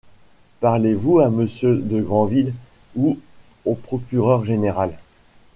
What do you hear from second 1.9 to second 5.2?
Grandville ou au procureur général?